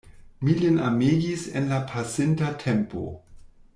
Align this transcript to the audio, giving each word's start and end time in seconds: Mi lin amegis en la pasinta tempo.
Mi 0.45 0.53
lin 0.61 0.79
amegis 0.85 1.43
en 1.61 1.69
la 1.73 1.79
pasinta 1.93 2.49
tempo. 2.65 3.05